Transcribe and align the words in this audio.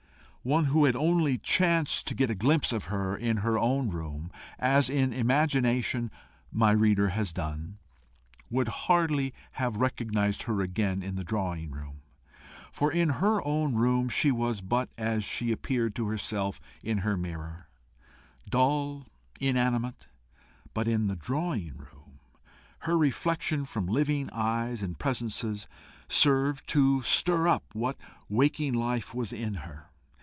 One 0.43 0.65
who 0.73 0.85
had 0.85 0.95
only 0.95 1.37
chanced 1.37 2.07
to 2.07 2.15
get 2.15 2.31
a 2.31 2.33
glimpse 2.33 2.73
of 2.73 2.85
her 2.85 3.15
in 3.15 3.37
her 3.45 3.59
own 3.59 3.91
room, 3.91 4.31
as 4.57 4.89
in 4.89 5.13
imagination 5.13 6.09
my 6.51 6.71
reader 6.71 7.09
has 7.09 7.31
done, 7.31 7.77
would 8.49 8.67
hardly 8.67 9.35
have 9.61 9.77
recognised 9.77 10.41
her 10.45 10.61
again 10.61 11.03
in 11.03 11.13
the 11.13 11.23
drawing 11.23 11.69
room. 11.69 12.01
For 12.71 12.91
in 12.91 13.09
her 13.21 13.45
own 13.45 13.75
room 13.75 14.09
she 14.09 14.31
was 14.31 14.61
but 14.61 14.89
as 14.97 15.23
she 15.23 15.51
appeared 15.51 15.93
to 15.93 16.07
herself 16.07 16.59
in 16.83 16.97
her 17.05 17.15
mirror 17.15 17.69
dull, 18.49 19.05
inanimate; 19.39 20.07
but 20.73 20.87
in 20.87 21.05
the 21.05 21.15
drawing 21.15 21.77
room 21.77 22.17
her 22.79 22.97
reflection 22.97 23.63
from 23.63 23.85
living 23.85 24.27
eyes 24.31 24.81
and 24.81 24.97
presences 24.97 25.67
served 26.07 26.67
to 26.69 27.03
stir 27.03 27.47
up 27.47 27.63
what 27.75 27.97
waking 28.27 28.73
life 28.73 29.13
was 29.13 29.31
in 29.31 29.53
her. 29.53 29.85